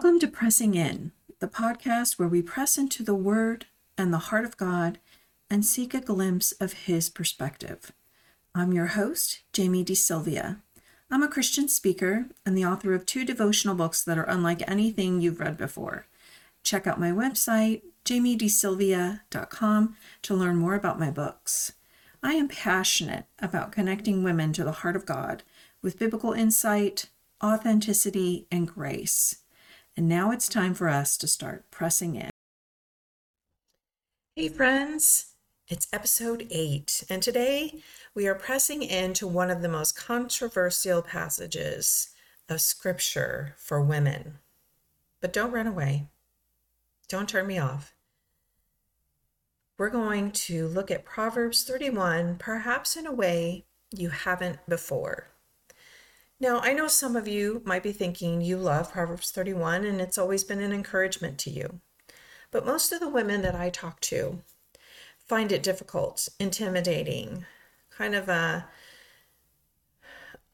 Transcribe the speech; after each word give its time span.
Welcome 0.00 0.20
to 0.20 0.28
Pressing 0.28 0.76
In, 0.76 1.10
the 1.40 1.48
podcast 1.48 2.20
where 2.20 2.28
we 2.28 2.40
press 2.40 2.78
into 2.78 3.02
the 3.02 3.16
Word 3.16 3.66
and 3.98 4.14
the 4.14 4.28
heart 4.30 4.44
of 4.44 4.56
God 4.56 5.00
and 5.50 5.66
seek 5.66 5.92
a 5.92 6.00
glimpse 6.00 6.52
of 6.52 6.84
His 6.84 7.10
perspective. 7.10 7.90
I'm 8.54 8.72
your 8.72 8.86
host, 8.86 9.40
Jamie 9.52 9.84
DeSylvia. 9.84 10.60
I'm 11.10 11.24
a 11.24 11.28
Christian 11.28 11.66
speaker 11.66 12.26
and 12.46 12.56
the 12.56 12.64
author 12.64 12.94
of 12.94 13.06
two 13.06 13.24
devotional 13.24 13.74
books 13.74 14.04
that 14.04 14.16
are 14.16 14.28
unlike 14.28 14.62
anything 14.70 15.20
you've 15.20 15.40
read 15.40 15.56
before. 15.56 16.06
Check 16.62 16.86
out 16.86 17.00
my 17.00 17.10
website, 17.10 17.82
jamiedesylvia.com, 18.04 19.96
to 20.22 20.34
learn 20.34 20.56
more 20.58 20.76
about 20.76 21.00
my 21.00 21.10
books. 21.10 21.72
I 22.22 22.34
am 22.34 22.46
passionate 22.46 23.24
about 23.40 23.72
connecting 23.72 24.22
women 24.22 24.52
to 24.52 24.62
the 24.62 24.70
heart 24.70 24.94
of 24.94 25.06
God 25.06 25.42
with 25.82 25.98
biblical 25.98 26.34
insight, 26.34 27.06
authenticity, 27.42 28.46
and 28.52 28.68
grace. 28.68 29.38
And 29.98 30.08
now 30.08 30.30
it's 30.30 30.46
time 30.46 30.74
for 30.74 30.88
us 30.88 31.16
to 31.16 31.26
start 31.26 31.72
pressing 31.72 32.14
in. 32.14 32.30
Hey, 34.36 34.48
friends, 34.48 35.32
it's 35.66 35.88
episode 35.92 36.46
eight, 36.52 37.02
and 37.10 37.20
today 37.20 37.82
we 38.14 38.28
are 38.28 38.36
pressing 38.36 38.84
into 38.84 39.26
one 39.26 39.50
of 39.50 39.60
the 39.60 39.68
most 39.68 39.96
controversial 39.96 41.02
passages 41.02 42.10
of 42.48 42.60
scripture 42.60 43.56
for 43.58 43.82
women. 43.82 44.38
But 45.20 45.32
don't 45.32 45.50
run 45.50 45.66
away, 45.66 46.06
don't 47.08 47.28
turn 47.28 47.48
me 47.48 47.58
off. 47.58 47.92
We're 49.78 49.90
going 49.90 50.30
to 50.30 50.68
look 50.68 50.92
at 50.92 51.04
Proverbs 51.04 51.64
31, 51.64 52.36
perhaps 52.38 52.96
in 52.96 53.04
a 53.04 53.12
way 53.12 53.64
you 53.90 54.10
haven't 54.10 54.60
before. 54.68 55.32
Now, 56.40 56.60
I 56.60 56.72
know 56.72 56.86
some 56.86 57.16
of 57.16 57.26
you 57.26 57.62
might 57.64 57.82
be 57.82 57.90
thinking 57.90 58.40
you 58.40 58.58
love 58.58 58.92
Proverbs 58.92 59.32
31 59.32 59.84
and 59.84 60.00
it's 60.00 60.18
always 60.18 60.44
been 60.44 60.60
an 60.60 60.72
encouragement 60.72 61.36
to 61.38 61.50
you. 61.50 61.80
But 62.52 62.64
most 62.64 62.92
of 62.92 63.00
the 63.00 63.08
women 63.08 63.42
that 63.42 63.56
I 63.56 63.70
talk 63.70 64.00
to 64.02 64.40
find 65.26 65.50
it 65.50 65.64
difficult, 65.64 66.28
intimidating, 66.38 67.44
kind 67.90 68.14
of 68.14 68.28
a 68.28 68.68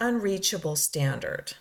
unreachable 0.00 0.74
standard. 0.74 1.52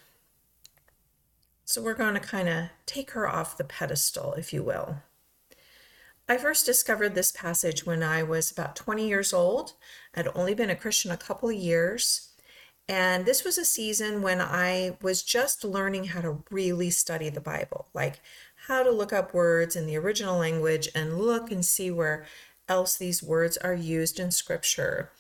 So 1.66 1.82
we're 1.82 1.94
going 1.94 2.14
to 2.14 2.20
kind 2.22 2.48
of 2.48 2.70
take 2.86 3.12
her 3.12 3.28
off 3.28 3.58
the 3.58 3.64
pedestal, 3.64 4.34
if 4.34 4.54
you 4.54 4.64
will. 4.64 5.00
I 6.30 6.38
first 6.38 6.66
discovered 6.66 7.14
this 7.14 7.34
passage 7.34 7.86
when 7.86 8.02
I 8.02 8.24
was 8.24 8.50
about 8.50 8.78
20 8.78 9.06
years 9.06 9.34
old. 9.34 9.74
I'd 10.16 10.30
only 10.34 10.54
been 10.56 10.70
a 10.70 10.76
Christian 10.76 11.12
a 11.12 11.18
couple 11.18 11.50
of 11.50 11.56
years 11.56 12.33
and 12.88 13.26
this 13.26 13.44
was 13.44 13.58
a 13.58 13.66
season 13.66 14.22
when 14.22 14.42
I 14.42 14.98
was 15.02 15.24
just 15.24 15.64
learning 15.64 16.06
how 16.06 16.22
to 16.22 16.44
really 16.52 16.90
study 16.90 17.30
the 17.30 17.40
Bible, 17.40 17.88
like 17.94 18.20
how 18.68 18.84
to 18.84 18.92
look 18.92 19.14
up 19.14 19.34
words 19.34 19.76
in 19.76 19.86
the 19.86 19.98
original 19.98 20.38
language 20.38 20.90
and 20.94 21.18
look 21.18 21.52
and 21.52 21.66
see 21.66 21.92
where 21.92 22.26
else 22.68 22.98
these 22.98 23.24
words 23.24 23.58
are 23.58 23.74
used 23.74 24.20
in 24.20 24.32
scripture. 24.32 25.12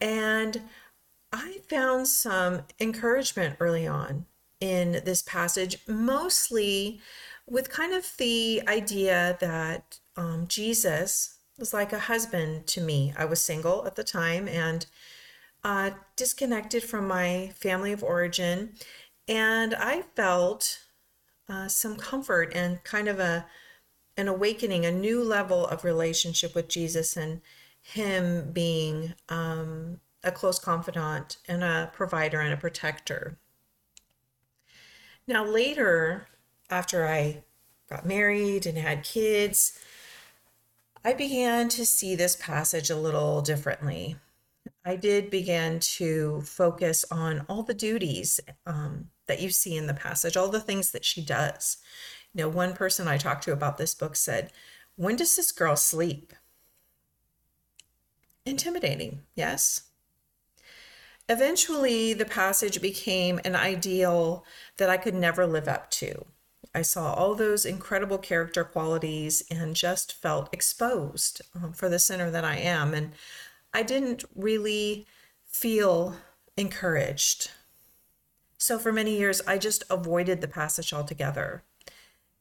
And 0.00 0.62
I 1.32 1.58
found 1.68 2.08
some 2.08 2.62
encouragement 2.80 3.56
early 3.60 3.86
on 3.86 4.26
in 4.60 5.02
this 5.04 5.22
passage, 5.22 5.78
mostly 5.86 7.00
with 7.48 7.70
kind 7.70 7.94
of 7.94 8.16
the 8.16 8.62
idea 8.68 9.36
that 9.40 9.98
um, 10.16 10.46
Jesus 10.48 11.38
was 11.58 11.74
like 11.74 11.92
a 11.92 11.98
husband 11.98 12.66
to 12.68 12.80
me. 12.80 13.12
I 13.16 13.24
was 13.24 13.42
single 13.42 13.86
at 13.86 13.96
the 13.96 14.04
time 14.04 14.46
and 14.48 14.86
uh, 15.68 15.90
disconnected 16.16 16.82
from 16.82 17.06
my 17.06 17.52
family 17.54 17.92
of 17.92 18.02
origin, 18.02 18.72
and 19.28 19.74
I 19.74 20.00
felt 20.16 20.78
uh, 21.46 21.68
some 21.68 21.96
comfort 21.96 22.52
and 22.54 22.82
kind 22.84 23.06
of 23.06 23.20
a 23.20 23.44
an 24.16 24.28
awakening, 24.28 24.86
a 24.86 24.90
new 24.90 25.22
level 25.22 25.66
of 25.66 25.84
relationship 25.84 26.54
with 26.54 26.68
Jesus, 26.68 27.18
and 27.18 27.42
Him 27.82 28.50
being 28.50 29.12
um, 29.28 30.00
a 30.24 30.32
close 30.32 30.58
confidant 30.58 31.36
and 31.46 31.62
a 31.62 31.90
provider 31.92 32.40
and 32.40 32.54
a 32.54 32.56
protector. 32.56 33.36
Now, 35.26 35.44
later, 35.44 36.28
after 36.70 37.06
I 37.06 37.44
got 37.90 38.06
married 38.06 38.64
and 38.64 38.78
had 38.78 39.04
kids, 39.04 39.78
I 41.04 41.12
began 41.12 41.68
to 41.68 41.84
see 41.84 42.16
this 42.16 42.36
passage 42.36 42.88
a 42.88 42.96
little 42.96 43.42
differently. 43.42 44.16
I 44.88 44.96
did 44.96 45.28
begin 45.28 45.80
to 45.80 46.40
focus 46.40 47.04
on 47.10 47.44
all 47.46 47.62
the 47.62 47.74
duties 47.74 48.40
um, 48.64 49.10
that 49.26 49.38
you 49.38 49.50
see 49.50 49.76
in 49.76 49.86
the 49.86 49.92
passage, 49.92 50.34
all 50.34 50.48
the 50.48 50.62
things 50.62 50.92
that 50.92 51.04
she 51.04 51.20
does. 51.20 51.76
You 52.32 52.40
know, 52.40 52.48
one 52.48 52.72
person 52.72 53.06
I 53.06 53.18
talked 53.18 53.44
to 53.44 53.52
about 53.52 53.76
this 53.76 53.94
book 53.94 54.16
said, 54.16 54.50
When 54.96 55.14
does 55.14 55.36
this 55.36 55.52
girl 55.52 55.76
sleep? 55.76 56.32
Intimidating, 58.46 59.20
yes. 59.34 59.90
Eventually, 61.28 62.14
the 62.14 62.24
passage 62.24 62.80
became 62.80 63.40
an 63.44 63.54
ideal 63.54 64.42
that 64.78 64.88
I 64.88 64.96
could 64.96 65.14
never 65.14 65.46
live 65.46 65.68
up 65.68 65.90
to. 65.90 66.24
I 66.74 66.80
saw 66.80 67.12
all 67.12 67.34
those 67.34 67.66
incredible 67.66 68.18
character 68.18 68.64
qualities 68.64 69.42
and 69.50 69.76
just 69.76 70.14
felt 70.14 70.48
exposed 70.54 71.42
um, 71.54 71.74
for 71.74 71.90
the 71.90 71.98
sinner 71.98 72.30
that 72.30 72.44
I 72.44 72.56
am. 72.56 72.94
And 72.94 73.12
I 73.72 73.82
didn't 73.82 74.24
really 74.34 75.06
feel 75.44 76.16
encouraged. 76.56 77.50
So 78.56 78.78
for 78.78 78.92
many 78.92 79.16
years, 79.16 79.40
I 79.46 79.58
just 79.58 79.84
avoided 79.88 80.40
the 80.40 80.48
passage 80.48 80.92
altogether. 80.92 81.62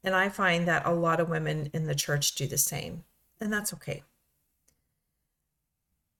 And 0.04 0.16
I 0.16 0.30
find 0.30 0.68
that 0.68 0.86
a 0.86 0.94
lot 0.94 1.20
of 1.20 1.30
women 1.30 1.70
in 1.74 1.86
the 1.86 1.96
church 1.96 2.36
do 2.36 2.48
the 2.48 2.58
same, 2.58 3.04
and 3.42 3.52
that's 3.52 3.74
okay. 3.74 4.04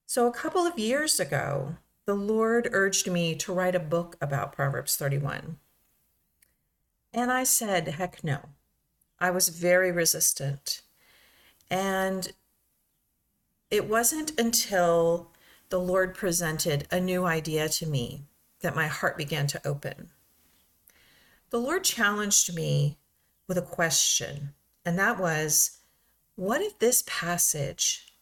So 0.06 0.28
a 0.28 0.34
couple 0.34 0.66
of 0.66 0.80
years 0.80 1.20
ago, 1.20 1.78
the 2.06 2.16
Lord 2.16 2.70
urged 2.72 3.12
me 3.12 3.36
to 3.36 3.54
write 3.54 3.76
a 3.76 3.80
book 3.80 4.16
about 4.22 4.54
Proverbs 4.54 4.96
31. 4.96 5.58
And 7.14 7.32
I 7.32 7.44
said, 7.44 7.88
heck 7.88 8.24
no. 8.24 8.40
I 9.20 9.32
was 9.32 9.50
very 9.50 9.92
resistant. 9.92 10.82
And 11.70 12.32
it 13.70 13.88
wasn't 13.88 14.40
until 14.40 15.32
the 15.70 15.80
Lord 15.80 16.16
presented 16.16 16.88
a 16.92 17.00
new 17.00 17.26
idea 17.26 17.68
to 17.70 17.86
me 17.86 18.24
that 18.62 18.76
my 18.76 18.88
heart 18.88 19.18
began 19.18 19.48
to 19.48 19.68
open. 19.68 20.10
The 21.50 21.60
Lord 21.60 21.84
challenged 21.84 22.54
me 22.54 22.98
with 23.48 23.58
a 23.58 23.62
question, 23.62 24.54
and 24.86 24.98
that 24.98 25.20
was 25.20 25.80
what 26.36 26.62
if 26.62 26.80
this 26.80 27.04
passage 27.08 28.14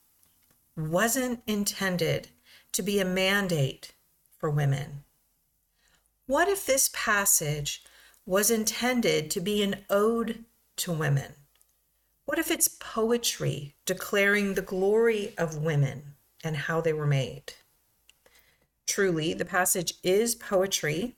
wasn't 0.76 1.42
intended 1.48 2.30
to 2.72 2.82
be 2.82 3.00
a 3.00 3.06
mandate 3.06 3.94
for 4.38 4.50
women? 4.50 5.04
What 6.28 6.48
if 6.48 6.66
this 6.66 6.90
passage 6.94 7.84
was 8.26 8.50
intended 8.50 9.30
to 9.32 9.40
be 9.40 9.62
an 9.62 9.86
ode 9.90 10.46
to 10.78 10.92
women? 10.92 11.34
What 12.26 12.40
if 12.40 12.50
it's 12.50 12.68
poetry 12.68 13.76
declaring 13.86 14.56
the 14.56 14.62
glory 14.64 15.36
of 15.38 15.58
women 15.58 16.16
and 16.44 16.58
how 16.58 16.82
they 16.82 16.94
were 16.94 17.06
made? 17.06 17.54
Truly, 18.88 19.34
the 19.34 19.46
passage 19.46 19.94
is 20.04 20.34
poetry. 20.34 21.18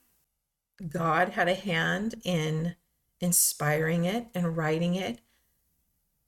God 0.86 1.30
had 1.30 1.48
a 1.48 1.54
hand 1.54 2.16
in 2.24 2.76
inspiring 3.20 4.04
it 4.04 4.26
and 4.34 4.56
writing 4.56 4.94
it. 4.94 5.20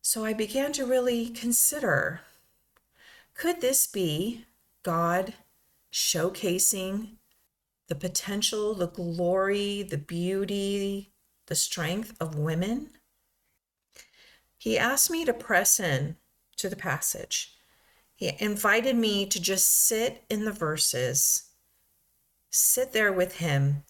So 0.01 0.25
I 0.25 0.33
began 0.33 0.73
to 0.73 0.87
really 0.87 1.29
consider 1.29 2.23
could 3.35 3.61
this 3.61 3.87
be 3.87 4.45
God 4.83 5.35
showcasing 5.93 7.17
the 7.89 7.95
potential, 7.95 8.75
the 8.75 8.89
glory, 8.89 9.83
the 9.83 9.99
beauty, 9.99 11.13
the 11.47 11.55
strength 11.55 12.15
of 12.21 12.35
women? 12.35 12.91
He 14.61 14.79
asked 14.79 15.11
me 15.11 15.25
to 15.25 15.33
press 15.33 15.81
in 15.81 16.17
to 16.59 16.69
the 16.69 16.77
passage. 16.77 17.55
He 18.15 18.37
invited 18.39 18.95
me 18.95 19.25
to 19.25 19.41
just 19.41 19.87
sit 19.87 20.23
in 20.29 20.45
the 20.45 20.53
verses, 20.53 21.45
sit 22.51 22.93
there 22.93 23.11
with 23.11 23.39
him 23.39 23.85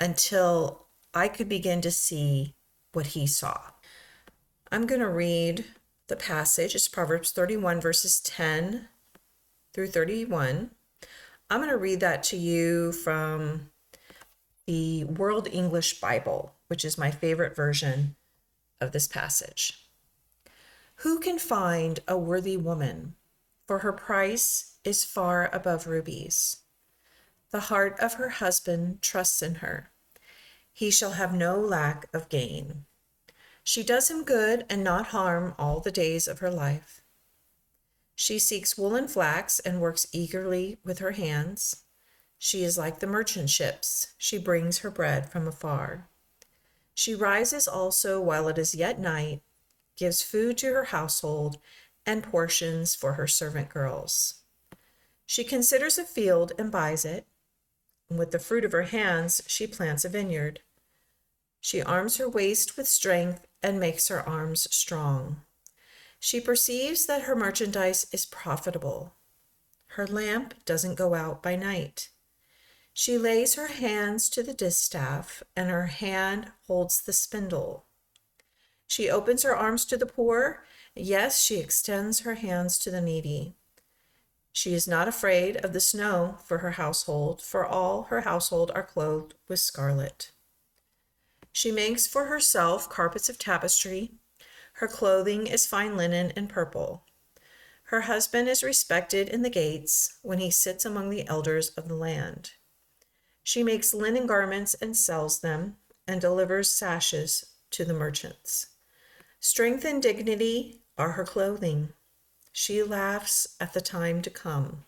until 0.00 0.88
I 1.14 1.28
could 1.28 1.48
begin 1.48 1.80
to 1.82 1.92
see 1.92 2.56
what 2.92 3.08
he 3.08 3.28
saw. 3.28 3.60
I'm 4.72 4.88
going 4.88 5.00
to 5.00 5.08
read 5.08 5.64
the 6.08 6.16
passage. 6.16 6.74
It's 6.74 6.88
Proverbs 6.88 7.30
31, 7.30 7.80
verses 7.80 8.18
10 8.18 8.88
through 9.72 9.88
31. 9.88 10.72
I'm 11.48 11.60
going 11.60 11.70
to 11.70 11.76
read 11.76 12.00
that 12.00 12.24
to 12.24 12.36
you 12.36 12.90
from 12.90 13.70
the 14.66 15.04
World 15.04 15.46
English 15.52 16.00
Bible, 16.00 16.52
which 16.66 16.84
is 16.84 16.98
my 16.98 17.12
favorite 17.12 17.54
version 17.54 18.16
of 18.80 18.90
this 18.90 19.06
passage. 19.06 19.85
Who 21.00 21.20
can 21.20 21.38
find 21.38 22.00
a 22.08 22.16
worthy 22.16 22.56
woman? 22.56 23.16
For 23.66 23.80
her 23.80 23.92
price 23.92 24.76
is 24.84 25.04
far 25.04 25.50
above 25.52 25.86
rubies. 25.86 26.58
The 27.50 27.60
heart 27.60 27.98
of 28.00 28.14
her 28.14 28.30
husband 28.30 29.02
trusts 29.02 29.42
in 29.42 29.56
her. 29.56 29.90
He 30.72 30.90
shall 30.90 31.12
have 31.12 31.34
no 31.34 31.58
lack 31.58 32.06
of 32.14 32.28
gain. 32.28 32.86
She 33.62 33.82
does 33.82 34.10
him 34.10 34.24
good 34.24 34.64
and 34.70 34.82
not 34.84 35.08
harm 35.08 35.54
all 35.58 35.80
the 35.80 35.90
days 35.90 36.28
of 36.28 36.38
her 36.38 36.50
life. 36.50 37.02
She 38.14 38.38
seeks 38.38 38.78
wool 38.78 38.94
and 38.94 39.10
flax 39.10 39.58
and 39.58 39.80
works 39.80 40.06
eagerly 40.12 40.78
with 40.82 41.00
her 41.00 41.12
hands. 41.12 41.84
She 42.38 42.64
is 42.64 42.78
like 42.78 43.00
the 43.00 43.06
merchant 43.06 43.50
ships. 43.50 44.14
She 44.16 44.38
brings 44.38 44.78
her 44.78 44.90
bread 44.90 45.30
from 45.30 45.46
afar. 45.46 46.08
She 46.94 47.14
rises 47.14 47.68
also 47.68 48.20
while 48.20 48.48
it 48.48 48.56
is 48.56 48.74
yet 48.74 48.98
night, 48.98 49.42
gives 49.96 50.22
food 50.22 50.58
to 50.58 50.72
her 50.72 50.84
household, 50.84 51.58
and 52.04 52.22
portions 52.22 52.94
for 52.94 53.14
her 53.14 53.26
servant 53.26 53.68
girls. 53.68 54.42
She 55.26 55.42
considers 55.42 55.98
a 55.98 56.04
field 56.04 56.52
and 56.58 56.70
buys 56.70 57.04
it. 57.04 57.26
With 58.08 58.30
the 58.30 58.38
fruit 58.38 58.64
of 58.64 58.72
her 58.72 58.82
hands, 58.82 59.42
she 59.46 59.66
plants 59.66 60.04
a 60.04 60.08
vineyard. 60.08 60.60
She 61.60 61.82
arms 61.82 62.18
her 62.18 62.28
waist 62.28 62.76
with 62.76 62.86
strength 62.86 63.46
and 63.62 63.80
makes 63.80 64.06
her 64.06 64.26
arms 64.26 64.68
strong. 64.72 65.42
She 66.20 66.40
perceives 66.40 67.06
that 67.06 67.22
her 67.22 67.34
merchandise 67.34 68.06
is 68.12 68.24
profitable. 68.24 69.14
Her 69.88 70.06
lamp 70.06 70.64
doesn't 70.64 70.94
go 70.94 71.14
out 71.14 71.42
by 71.42 71.56
night. 71.56 72.10
She 72.92 73.18
lays 73.18 73.56
her 73.56 73.66
hands 73.66 74.28
to 74.30 74.42
the 74.42 74.54
distaff, 74.54 75.42
and 75.54 75.68
her 75.68 75.86
hand 75.86 76.52
holds 76.66 77.02
the 77.02 77.12
spindle. 77.12 77.86
She 78.86 79.10
opens 79.10 79.42
her 79.42 79.54
arms 79.54 79.84
to 79.86 79.96
the 79.96 80.06
poor. 80.06 80.64
Yes, 80.94 81.42
she 81.42 81.56
extends 81.56 82.20
her 82.20 82.34
hands 82.34 82.78
to 82.78 82.90
the 82.90 83.00
needy. 83.00 83.54
She 84.52 84.72
is 84.72 84.88
not 84.88 85.06
afraid 85.06 85.56
of 85.58 85.72
the 85.74 85.80
snow 85.80 86.38
for 86.44 86.58
her 86.58 86.72
household, 86.72 87.42
for 87.42 87.66
all 87.66 88.04
her 88.04 88.22
household 88.22 88.70
are 88.74 88.82
clothed 88.82 89.34
with 89.48 89.60
scarlet. 89.60 90.30
She 91.52 91.70
makes 91.70 92.06
for 92.06 92.26
herself 92.26 92.88
carpets 92.88 93.28
of 93.28 93.38
tapestry. 93.38 94.12
Her 94.74 94.88
clothing 94.88 95.46
is 95.46 95.66
fine 95.66 95.96
linen 95.96 96.32
and 96.36 96.48
purple. 96.48 97.04
Her 97.84 98.02
husband 98.02 98.48
is 98.48 98.62
respected 98.62 99.28
in 99.28 99.42
the 99.42 99.50
gates 99.50 100.18
when 100.22 100.38
he 100.38 100.50
sits 100.50 100.84
among 100.84 101.10
the 101.10 101.26
elders 101.28 101.70
of 101.70 101.88
the 101.88 101.94
land. 101.94 102.52
She 103.42 103.62
makes 103.62 103.94
linen 103.94 104.26
garments 104.26 104.74
and 104.74 104.96
sells 104.96 105.40
them, 105.40 105.76
and 106.06 106.20
delivers 106.20 106.68
sashes 106.68 107.46
to 107.70 107.84
the 107.84 107.94
merchants. 107.94 108.66
Strength 109.48 109.84
and 109.84 110.02
dignity 110.02 110.80
are 110.98 111.12
her 111.12 111.22
clothing. 111.22 111.90
She 112.50 112.82
laughs 112.82 113.46
at 113.60 113.74
the 113.74 113.80
time 113.80 114.20
to 114.22 114.28
come. 114.28 114.86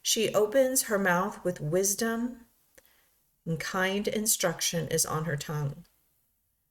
She 0.00 0.32
opens 0.32 0.84
her 0.84 0.98
mouth 0.98 1.44
with 1.44 1.60
wisdom, 1.60 2.46
and 3.44 3.60
kind 3.60 4.08
instruction 4.08 4.88
is 4.88 5.04
on 5.04 5.26
her 5.26 5.36
tongue. 5.36 5.84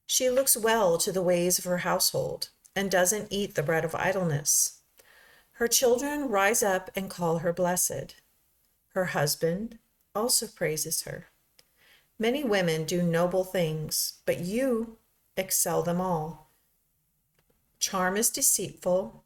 She 0.08 0.32
looks 0.32 0.58
well 0.58 0.98
to 0.98 1.12
the 1.12 1.22
ways 1.22 1.60
of 1.60 1.66
her 1.66 1.86
household 1.86 2.50
and 2.76 2.90
doesn't 2.90 3.32
eat 3.32 3.54
the 3.54 3.62
bread 3.62 3.86
of 3.86 3.94
idleness. 3.94 4.80
Her 5.52 5.68
children 5.68 6.30
rise 6.30 6.64
up 6.64 6.90
and 6.96 7.12
call 7.12 7.38
her 7.38 7.54
blessed. 7.54 8.16
Her 8.96 9.06
husband 9.06 9.78
also 10.16 10.48
praises 10.48 11.04
her. 11.04 11.28
Many 12.18 12.44
women 12.44 12.86
do 12.86 13.04
noble 13.04 13.44
things, 13.44 14.14
but 14.26 14.40
you 14.40 14.98
excel 15.38 15.84
them 15.84 16.02
all. 16.02 16.43
Charm 17.84 18.16
is 18.16 18.30
deceitful, 18.30 19.26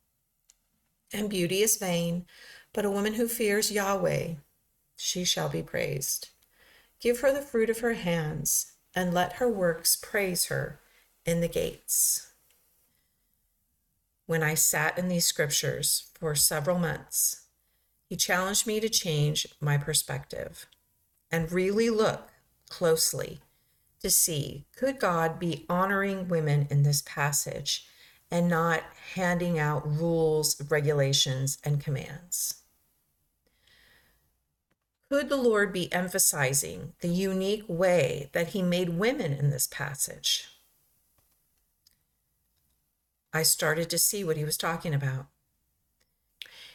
and 1.14 1.30
beauty 1.30 1.62
is 1.62 1.78
vain, 1.78 2.26
but 2.74 2.86
a 2.86 2.90
woman 2.90 3.14
who 3.14 3.28
fears 3.28 3.72
Yahweh, 3.72 4.34
she 4.96 5.24
shall 5.24 5.48
be 5.48 5.62
praised. 5.62 6.30
Give 7.00 7.20
her 7.20 7.32
the 7.32 7.44
fruit 7.44 7.70
of 7.70 7.82
her 7.82 7.94
hands, 7.94 8.72
and 8.96 9.14
let 9.14 9.34
her 9.34 9.48
works 9.48 9.96
praise 9.96 10.46
her 10.46 10.80
in 11.24 11.40
the 11.40 11.48
gates. 11.48 12.32
When 14.26 14.42
I 14.42 14.56
sat 14.56 14.98
in 14.98 15.08
these 15.08 15.28
scriptures 15.28 16.10
for 16.20 16.34
several 16.34 16.80
months, 16.80 17.42
he 18.10 18.16
challenged 18.16 18.66
me 18.66 18.80
to 18.80 18.90
change 18.90 19.46
my 19.62 19.78
perspective 19.78 20.66
and 21.32 21.52
really 21.52 21.92
look 21.92 22.32
closely 22.70 23.40
to 24.00 24.10
see 24.10 24.66
could 24.76 25.00
God 25.00 25.38
be 25.38 25.68
honoring 25.70 26.28
women 26.28 26.66
in 26.72 26.82
this 26.82 27.04
passage 27.04 27.88
and 28.30 28.50
not 28.50 28.84
handing 29.14 29.58
out 29.58 29.88
rules, 29.88 30.62
regulations, 30.70 31.58
and 31.64 31.82
commands? 31.82 32.64
Could 35.10 35.30
the 35.30 35.38
Lord 35.38 35.72
be 35.72 35.92
emphasizing 35.94 36.94
the 37.00 37.08
unique 37.08 37.64
way 37.68 38.30
that 38.34 38.50
He 38.50 38.62
made 38.62 38.90
women 38.90 39.34
in 39.34 39.50
this 39.50 39.68
passage? 39.68 40.50
I 43.34 43.44
started 43.44 43.90
to 43.90 43.98
see 43.98 44.24
what 44.24 44.38
He 44.38 44.44
was 44.44 44.58
talking 44.58 44.94
about. 44.94 45.28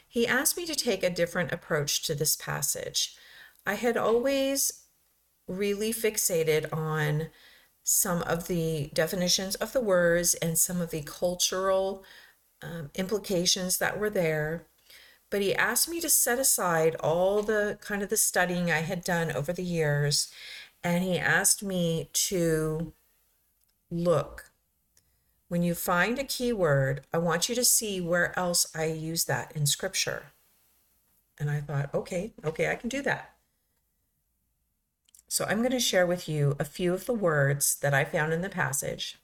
He 0.08 0.26
asked 0.26 0.56
me 0.56 0.66
to 0.66 0.74
take 0.74 1.02
a 1.02 1.10
different 1.10 1.52
approach 1.52 2.02
to 2.02 2.14
this 2.14 2.36
passage 2.36 3.16
I 3.64 3.74
had 3.74 3.96
always 3.96 4.84
really 5.46 5.92
fixated 5.92 6.72
on 6.72 7.28
some 7.84 8.22
of 8.22 8.46
the 8.46 8.90
definitions 8.94 9.54
of 9.56 9.72
the 9.72 9.80
words 9.80 10.34
and 10.34 10.56
some 10.56 10.80
of 10.80 10.90
the 10.90 11.02
cultural 11.02 12.04
um, 12.62 12.90
implications 12.94 13.78
that 13.78 13.98
were 13.98 14.10
there. 14.10 14.66
But 15.30 15.40
he 15.40 15.54
asked 15.54 15.88
me 15.88 16.00
to 16.00 16.10
set 16.10 16.38
aside 16.38 16.94
all 16.96 17.42
the 17.42 17.78
kind 17.80 18.02
of 18.02 18.10
the 18.10 18.16
studying 18.16 18.70
I 18.70 18.80
had 18.80 19.02
done 19.02 19.32
over 19.32 19.52
the 19.52 19.64
years, 19.64 20.30
and 20.84 21.02
he 21.02 21.18
asked 21.18 21.62
me 21.62 22.10
to 22.12 22.92
look. 23.90 24.50
When 25.48 25.62
you 25.62 25.74
find 25.74 26.18
a 26.18 26.24
keyword, 26.24 27.02
I 27.12 27.18
want 27.18 27.48
you 27.48 27.54
to 27.54 27.64
see 27.64 28.00
where 28.00 28.38
else 28.38 28.66
I 28.74 28.84
use 28.86 29.24
that 29.24 29.52
in 29.54 29.66
scripture. 29.66 30.32
And 31.38 31.50
I 31.50 31.60
thought, 31.60 31.94
okay, 31.94 32.32
okay, 32.44 32.70
I 32.70 32.74
can 32.74 32.88
do 32.88 33.02
that. 33.02 33.31
So 35.32 35.46
I'm 35.46 35.60
going 35.60 35.70
to 35.70 35.80
share 35.80 36.06
with 36.06 36.28
you 36.28 36.56
a 36.60 36.64
few 36.66 36.92
of 36.92 37.06
the 37.06 37.14
words 37.14 37.76
that 37.76 37.94
I 37.94 38.04
found 38.04 38.34
in 38.34 38.42
the 38.42 38.50
passage 38.50 39.16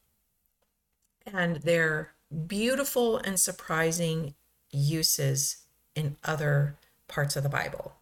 and 1.26 1.56
their 1.56 2.12
beautiful 2.46 3.18
and 3.18 3.38
surprising 3.38 4.32
uses 4.70 5.66
in 5.94 6.16
other 6.24 6.78
parts 7.08 7.36
of 7.36 7.42
the 7.42 7.50
Bible. 7.50 7.92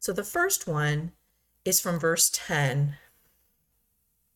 So 0.00 0.12
the 0.12 0.22
first 0.22 0.66
one 0.66 1.12
is 1.64 1.80
from 1.80 1.98
verse 1.98 2.30
10. 2.30 2.98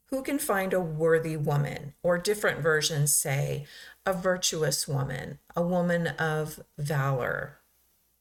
Who 0.07 0.23
can 0.23 0.38
find 0.38 0.73
a 0.73 0.81
worthy 0.81 1.37
woman? 1.37 1.93
Or 2.02 2.16
different 2.16 2.61
versions 2.61 3.14
say, 3.14 3.66
a 4.07 4.14
virtuous 4.14 4.88
woman, 4.88 5.40
a 5.54 5.61
woman 5.61 6.07
of 6.07 6.61
valor. 6.78 7.59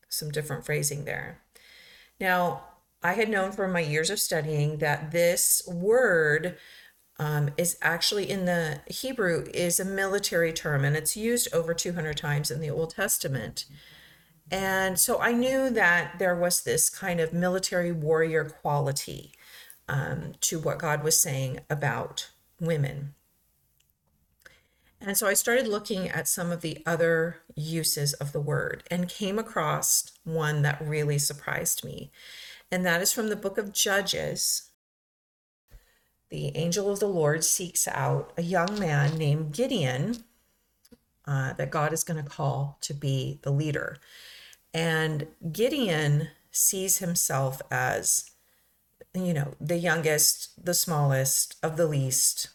Some 0.10 0.30
different 0.30 0.66
phrasing 0.66 1.06
there. 1.06 1.40
Now, 2.20 2.64
I 3.04 3.14
had 3.14 3.30
known 3.30 3.52
from 3.52 3.72
my 3.72 3.82
years 3.82 4.10
of 4.10 4.20
studying 4.20 4.78
that 4.78 5.12
this 5.12 5.62
word 5.68 6.58
um, 7.20 7.52
is 7.58 7.78
actually 7.82 8.30
in 8.30 8.46
the 8.46 8.82
Hebrew 8.88 9.46
is 9.54 9.80
a 9.80 9.86
military 9.86 10.54
term 10.54 10.84
and 10.84 10.96
it's 10.96 11.16
used 11.16 11.54
over 11.54 11.74
200 11.74 12.18
times 12.18 12.50
in 12.50 12.60
the 12.60 12.70
Old 12.70 12.96
Testament. 12.96 13.66
And 14.50 15.00
so 15.00 15.20
I 15.20 15.32
knew 15.32 15.70
that 15.70 16.18
there 16.20 16.36
was 16.36 16.64
this 16.64 16.90
kind 16.90 17.20
of 17.20 17.34
military 17.34 17.92
warrior 17.92 18.46
quality 18.46 19.32
um, 19.88 20.34
to 20.42 20.60
what 20.60 20.80
God 20.80 21.04
was 21.04 21.22
saying 21.22 21.60
about 21.70 22.30
women. 22.60 23.14
And 25.00 25.18
so 25.18 25.28
I 25.28 25.34
started 25.34 25.68
looking 25.68 26.08
at 26.08 26.30
some 26.30 26.52
of 26.52 26.62
the 26.62 26.82
other 26.86 27.38
uses 27.56 28.14
of 28.14 28.32
the 28.32 28.40
word 28.40 28.84
and 28.90 29.10
came 29.10 29.38
across 29.38 30.12
one 30.24 30.62
that 30.62 30.82
really 30.82 31.20
surprised 31.20 31.84
me 31.84 32.10
and 32.72 32.86
that 32.86 33.02
is 33.02 33.14
from 33.14 33.30
the 33.30 33.36
book 33.36 33.58
of 33.58 33.74
Judges. 33.74 34.70
The 36.30 36.56
angel 36.58 36.92
of 36.92 37.00
the 37.00 37.08
Lord 37.08 37.44
seeks 37.44 37.88
out 37.88 38.34
a 38.38 38.42
young 38.42 38.80
man 38.80 39.18
named 39.18 39.54
Gideon 39.54 40.24
uh, 41.28 41.54
that 41.54 41.70
God 41.70 41.94
is 41.94 42.04
going 42.04 42.24
to 42.24 42.30
call 42.30 42.78
to 42.82 42.94
be 42.94 43.40
the 43.44 43.52
leader. 43.52 43.98
And 44.74 45.28
Gideon 45.52 46.30
sees 46.52 46.98
himself 46.98 47.62
as, 47.70 48.32
you 49.14 49.34
know, 49.34 49.54
the 49.62 49.78
youngest, 49.78 50.66
the 50.66 50.74
smallest, 50.74 51.56
of 51.62 51.78
the 51.78 51.88
least, 51.88 52.50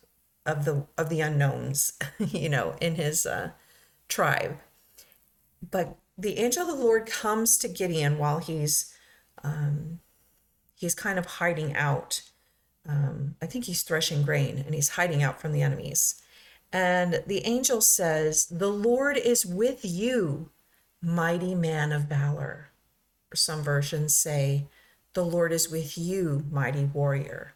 of 0.44 0.64
the 0.64 0.86
of 0.96 1.08
the 1.08 1.20
unknowns, 1.20 1.92
you 2.18 2.48
know, 2.48 2.74
in 2.80 2.96
his 2.96 3.26
uh, 3.26 3.50
tribe. 4.08 4.58
But 5.70 5.96
the 6.16 6.38
angel 6.38 6.62
of 6.62 6.68
the 6.68 6.84
Lord 6.84 7.06
comes 7.06 7.58
to 7.58 7.68
Gideon 7.68 8.18
while 8.18 8.38
he's 8.38 8.92
um, 9.42 10.00
he's 10.74 10.94
kind 10.94 11.18
of 11.18 11.26
hiding 11.26 11.74
out. 11.74 12.22
Um, 12.88 13.36
I 13.42 13.46
think 13.46 13.64
he's 13.64 13.82
threshing 13.82 14.22
grain 14.22 14.58
and 14.58 14.74
he's 14.74 14.90
hiding 14.90 15.22
out 15.22 15.40
from 15.40 15.52
the 15.52 15.62
enemies. 15.62 16.22
And 16.72 17.22
the 17.26 17.46
angel 17.46 17.80
says, 17.80 18.46
The 18.46 18.70
Lord 18.70 19.16
is 19.16 19.44
with 19.46 19.84
you, 19.84 20.50
mighty 21.02 21.54
man 21.54 21.92
of 21.92 22.02
valor. 22.02 22.70
Or 23.32 23.36
some 23.36 23.62
versions 23.62 24.16
say, 24.16 24.68
The 25.14 25.24
Lord 25.24 25.52
is 25.52 25.70
with 25.70 25.96
you, 25.96 26.44
mighty 26.50 26.84
warrior. 26.84 27.54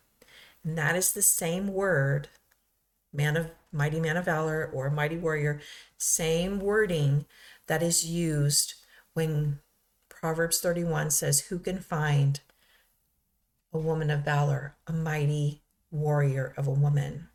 And 0.65 0.79
that 0.79 0.97
is 0.97 1.13
the 1.13 1.23
same 1.23 1.69
word 1.69 2.29
man 3.13 3.37
of 3.37 3.51
mighty 3.73 4.01
man 4.01 4.17
of 4.17 4.25
valor 4.25 4.71
or 4.73 4.91
mighty 4.91 5.17
warrior, 5.17 5.61
same 5.99 6.61
wording 6.61 7.27
that 7.67 7.83
is 7.83 8.07
used 8.07 8.75
when 9.15 9.61
Proverbs 10.23 10.61
31 10.61 11.11
says, 11.11 11.41
Who 11.41 11.59
can 11.59 11.81
find 11.81 12.41
a 13.73 13.79
woman 13.79 14.09
of 14.09 14.25
valor, 14.25 14.77
a 14.87 14.93
mighty 14.93 15.63
warrior 15.91 16.55
of 16.57 16.69
a 16.69 16.71
woman? 16.71 17.29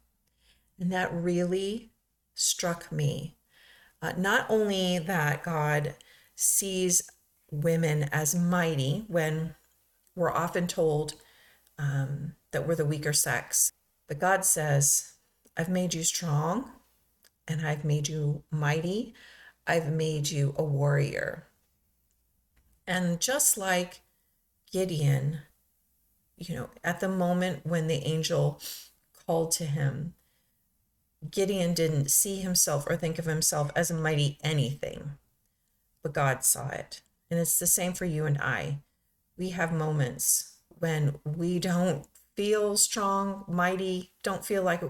And 0.80 0.90
that 0.94 1.14
really 1.14 1.92
struck 2.34 2.90
me. 2.90 3.36
Uh, 4.02 4.14
not 4.18 4.46
only 4.50 5.00
that 5.00 5.44
God 5.44 5.96
sees 6.36 7.02
women 7.52 8.04
as 8.14 8.34
mighty 8.34 9.04
when 9.10 9.56
we're 10.16 10.32
often 10.32 10.66
told 10.66 11.16
um, 11.78 12.36
that 12.52 12.66
we're 12.66 12.76
the 12.76 12.86
weaker 12.86 13.12
sex, 13.12 13.74
but 14.08 14.18
God 14.18 14.46
says, 14.46 15.16
I've 15.58 15.68
made 15.68 15.94
you 15.94 16.04
strong 16.04 16.72
and 17.50 17.68
I've 17.68 17.84
made 17.84 18.08
you 18.08 18.44
mighty. 18.50 19.14
I've 19.66 19.92
made 19.92 20.30
you 20.30 20.56
a 20.58 20.64
warrior. 20.64 21.48
And 22.88 23.20
just 23.20 23.58
like 23.58 24.02
Gideon, 24.72 25.42
you 26.38 26.56
know, 26.56 26.70
at 26.84 27.02
the 27.02 27.10
moment 27.10 27.66
when 27.66 27.88
the 27.88 28.06
angel 28.08 28.62
called 29.26 29.52
to 29.52 29.66
him, 29.66 30.14
Gideon 31.30 31.74
didn't 31.74 32.12
see 32.12 32.38
himself 32.38 32.86
or 32.88 32.96
think 32.96 33.20
of 33.20 33.26
himself 33.26 33.72
as 33.76 33.92
a 33.92 33.94
mighty 33.94 34.38
anything, 34.44 35.18
but 36.02 36.14
God 36.14 36.46
saw 36.46 36.70
it. 36.70 37.02
And 37.30 37.40
it's 37.40 37.60
the 37.60 37.68
same 37.68 37.94
for 37.94 38.06
you 38.06 38.26
and 38.26 38.38
I. 38.38 38.80
We 39.38 39.50
have 39.50 39.74
moments 39.74 40.56
when 40.70 41.20
we 41.26 41.60
don't 41.60 42.08
feel 42.36 42.78
strong, 42.78 43.44
mighty, 43.48 44.12
don't 44.24 44.46
feel 44.46 44.64
like 44.64 44.82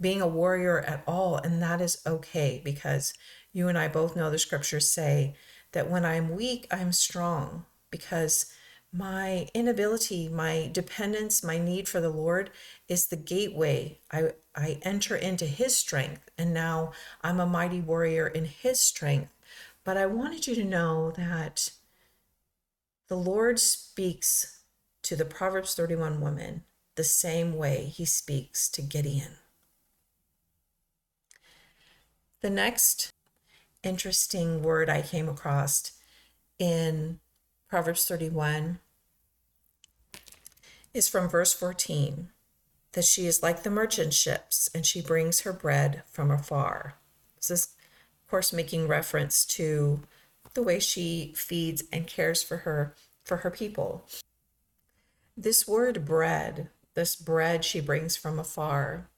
being 0.00 0.20
a 0.20 0.26
warrior 0.26 0.80
at 0.80 1.02
all. 1.06 1.36
And 1.36 1.62
that 1.62 1.80
is 1.80 2.02
okay 2.06 2.60
because 2.62 3.14
you 3.52 3.68
and 3.68 3.78
I 3.78 3.88
both 3.88 4.16
know 4.16 4.30
the 4.30 4.38
scriptures 4.38 4.90
say 4.90 5.34
that 5.72 5.90
when 5.90 6.04
I'm 6.04 6.34
weak, 6.34 6.66
I'm 6.70 6.92
strong 6.92 7.64
because 7.90 8.52
my 8.92 9.48
inability, 9.52 10.28
my 10.28 10.70
dependence, 10.72 11.44
my 11.44 11.58
need 11.58 11.88
for 11.88 12.00
the 12.00 12.08
Lord 12.08 12.50
is 12.88 13.06
the 13.06 13.16
gateway. 13.16 14.00
I, 14.10 14.32
I 14.54 14.78
enter 14.82 15.14
into 15.14 15.44
His 15.44 15.76
strength, 15.76 16.30
and 16.38 16.54
now 16.54 16.92
I'm 17.22 17.38
a 17.38 17.46
mighty 17.46 17.80
warrior 17.80 18.26
in 18.26 18.46
His 18.46 18.80
strength. 18.80 19.32
But 19.84 19.96
I 19.96 20.06
wanted 20.06 20.46
you 20.46 20.54
to 20.54 20.64
know 20.64 21.10
that 21.12 21.70
the 23.08 23.16
Lord 23.16 23.60
speaks 23.60 24.60
to 25.02 25.16
the 25.16 25.24
Proverbs 25.24 25.74
31 25.74 26.20
woman 26.20 26.64
the 26.94 27.04
same 27.04 27.56
way 27.56 27.84
He 27.84 28.04
speaks 28.04 28.68
to 28.70 28.82
Gideon. 28.82 29.36
The 32.40 32.50
next 32.50 33.10
interesting 33.82 34.62
word 34.62 34.88
I 34.88 35.02
came 35.02 35.28
across 35.28 35.92
in 36.58 37.20
Proverbs 37.68 38.04
31 38.06 38.80
is 40.94 41.08
from 41.08 41.28
verse 41.28 41.52
14 41.52 42.30
that 42.92 43.04
she 43.04 43.26
is 43.26 43.42
like 43.42 43.62
the 43.62 43.70
merchant 43.70 44.14
ships 44.14 44.68
and 44.74 44.84
she 44.84 45.00
brings 45.00 45.40
her 45.40 45.52
bread 45.52 46.02
from 46.10 46.30
afar. 46.30 46.96
This 47.36 47.50
is, 47.50 47.64
of 48.24 48.30
course, 48.30 48.52
making 48.52 48.88
reference 48.88 49.44
to 49.46 50.00
the 50.54 50.62
way 50.62 50.80
she 50.80 51.32
feeds 51.36 51.84
and 51.92 52.06
cares 52.06 52.42
for 52.42 52.58
her 52.58 52.94
for 53.22 53.38
her 53.38 53.50
people. 53.50 54.08
This 55.36 55.68
word 55.68 56.04
bread, 56.04 56.70
this 56.94 57.14
bread 57.14 57.64
she 57.64 57.80
brings 57.80 58.16
from 58.16 58.38
afar, 58.38 59.08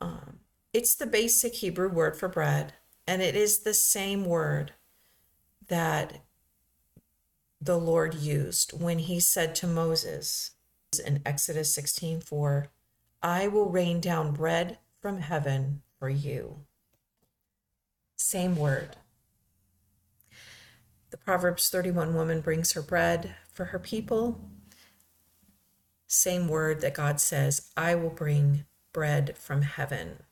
um, 0.00 0.40
it's 0.72 0.94
the 0.94 1.06
basic 1.06 1.54
Hebrew 1.54 1.88
word 1.88 2.16
for 2.16 2.28
bread, 2.28 2.74
and 3.10 3.20
it 3.22 3.34
is 3.34 3.58
the 3.58 3.74
same 3.74 4.24
word 4.24 4.72
that 5.66 6.22
the 7.60 7.76
Lord 7.76 8.14
used 8.14 8.70
when 8.80 9.00
he 9.00 9.18
said 9.18 9.56
to 9.56 9.66
Moses 9.66 10.52
in 11.04 11.20
Exodus 11.26 11.74
16 11.74 12.20
4, 12.20 12.68
I 13.20 13.48
will 13.48 13.68
rain 13.68 13.98
down 13.98 14.32
bread 14.32 14.78
from 15.00 15.18
heaven 15.18 15.82
for 15.98 16.08
you. 16.08 16.60
Same 18.14 18.54
word. 18.54 18.94
The 21.10 21.18
Proverbs 21.18 21.68
31 21.68 22.14
woman 22.14 22.40
brings 22.40 22.74
her 22.74 22.82
bread 22.82 23.34
for 23.52 23.66
her 23.66 23.80
people. 23.80 24.40
Same 26.06 26.46
word 26.46 26.80
that 26.82 26.94
God 26.94 27.20
says, 27.20 27.72
I 27.76 27.96
will 27.96 28.10
bring 28.10 28.66
bread 28.92 29.36
from 29.36 29.62
heaven. 29.62 30.22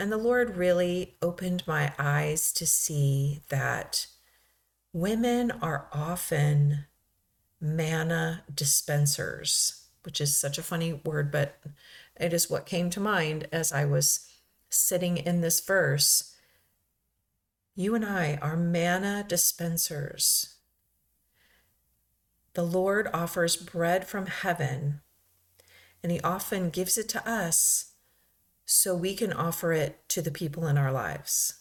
And 0.00 0.10
the 0.10 0.16
Lord 0.16 0.56
really 0.56 1.18
opened 1.20 1.62
my 1.66 1.92
eyes 1.98 2.54
to 2.54 2.64
see 2.64 3.42
that 3.50 4.06
women 4.94 5.50
are 5.50 5.88
often 5.92 6.86
manna 7.60 8.44
dispensers, 8.52 9.88
which 10.02 10.18
is 10.18 10.38
such 10.38 10.56
a 10.56 10.62
funny 10.62 10.94
word, 10.94 11.30
but 11.30 11.60
it 12.18 12.32
is 12.32 12.48
what 12.48 12.64
came 12.64 12.88
to 12.88 12.98
mind 12.98 13.46
as 13.52 13.72
I 13.72 13.84
was 13.84 14.26
sitting 14.70 15.18
in 15.18 15.42
this 15.42 15.60
verse. 15.60 16.34
You 17.74 17.94
and 17.94 18.06
I 18.06 18.38
are 18.40 18.56
manna 18.56 19.22
dispensers. 19.28 20.54
The 22.54 22.64
Lord 22.64 23.06
offers 23.12 23.54
bread 23.54 24.06
from 24.08 24.28
heaven, 24.28 25.02
and 26.02 26.10
He 26.10 26.22
often 26.22 26.70
gives 26.70 26.96
it 26.96 27.10
to 27.10 27.28
us 27.30 27.89
so 28.72 28.94
we 28.94 29.16
can 29.16 29.32
offer 29.32 29.72
it 29.72 29.98
to 30.08 30.22
the 30.22 30.30
people 30.30 30.68
in 30.68 30.78
our 30.78 30.92
lives. 30.92 31.54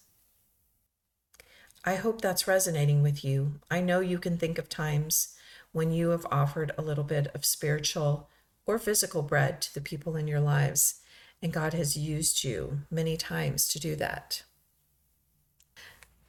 I 1.83 1.95
hope 1.95 2.21
that's 2.21 2.47
resonating 2.47 3.01
with 3.01 3.25
you. 3.25 3.61
I 3.71 3.81
know 3.81 3.99
you 3.99 4.19
can 4.19 4.37
think 4.37 4.59
of 4.59 4.69
times 4.69 5.35
when 5.71 5.91
you 5.91 6.09
have 6.09 6.27
offered 6.29 6.71
a 6.77 6.83
little 6.83 7.03
bit 7.03 7.25
of 7.33 7.45
spiritual 7.45 8.29
or 8.67 8.77
physical 8.77 9.23
bread 9.23 9.59
to 9.61 9.73
the 9.73 9.81
people 9.81 10.15
in 10.15 10.27
your 10.27 10.39
lives, 10.39 11.01
and 11.41 11.51
God 11.51 11.73
has 11.73 11.97
used 11.97 12.43
you 12.43 12.81
many 12.91 13.17
times 13.17 13.67
to 13.69 13.79
do 13.79 13.95
that. 13.95 14.43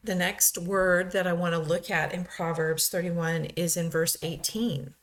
The 0.02 0.14
next 0.14 0.56
word 0.56 1.12
that 1.12 1.26
I 1.26 1.34
want 1.34 1.52
to 1.52 1.58
look 1.58 1.90
at 1.90 2.14
in 2.14 2.24
Proverbs 2.24 2.88
31 2.88 3.46
is 3.54 3.76
in 3.76 3.90
verse 3.90 4.16
18, 4.22 4.94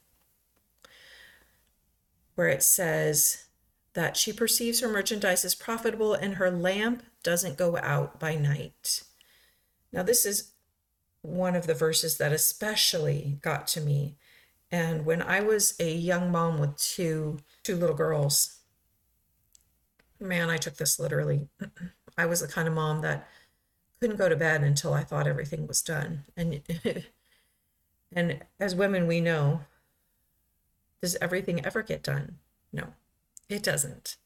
where 2.33 2.47
it 2.47 2.63
says, 2.63 3.43
that 3.93 4.17
she 4.17 4.31
perceives 4.31 4.79
her 4.79 4.87
merchandise 4.87 5.43
as 5.43 5.55
profitable 5.55 6.13
and 6.13 6.35
her 6.35 6.51
lamp 6.51 7.03
doesn't 7.23 7.57
go 7.57 7.77
out 7.77 8.19
by 8.19 8.35
night. 8.35 9.03
Now, 9.91 10.03
this 10.03 10.25
is 10.25 10.51
one 11.21 11.55
of 11.55 11.67
the 11.67 11.73
verses 11.73 12.17
that 12.17 12.31
especially 12.31 13.39
got 13.41 13.67
to 13.67 13.81
me. 13.81 14.15
And 14.71 15.05
when 15.05 15.21
I 15.21 15.41
was 15.41 15.75
a 15.79 15.93
young 15.93 16.31
mom 16.31 16.59
with 16.59 16.77
two 16.77 17.39
two 17.63 17.75
little 17.75 17.95
girls, 17.95 18.59
man, 20.19 20.49
I 20.49 20.57
took 20.57 20.75
this 20.75 20.99
literally. 20.99 21.47
I 22.17 22.25
was 22.25 22.41
the 22.41 22.47
kind 22.47 22.67
of 22.67 22.73
mom 22.73 23.01
that 23.01 23.27
couldn't 23.99 24.17
go 24.17 24.29
to 24.29 24.35
bed 24.35 24.63
until 24.63 24.93
I 24.93 25.03
thought 25.03 25.27
everything 25.27 25.67
was 25.67 25.81
done. 25.81 26.25
And 26.35 26.61
and 28.13 28.43
as 28.59 28.75
women 28.75 29.07
we 29.07 29.21
know, 29.21 29.61
does 31.01 31.15
everything 31.21 31.65
ever 31.65 31.81
get 31.81 32.03
done? 32.03 32.37
No. 32.73 32.93
It 33.49 33.63
doesn't. 33.63 34.17